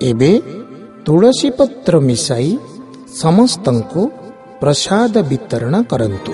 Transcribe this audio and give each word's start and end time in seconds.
ଏବେ 0.00 0.32
ତୁଳସୀ 1.06 1.50
ପତ୍ର 1.50 2.00
ମିଶାଇ 2.00 2.50
ସମସ୍ତଙ୍କୁ 3.22 4.02
ପ୍ରସାଦ 4.60 5.14
ବିତରଣ 5.22 5.74
କରନ୍ତୁ। 5.82 6.32